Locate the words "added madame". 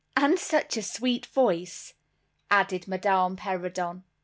2.49-3.35